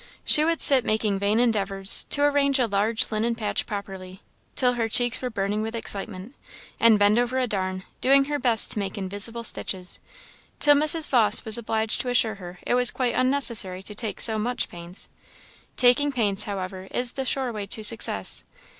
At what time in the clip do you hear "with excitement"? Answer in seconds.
5.61-6.33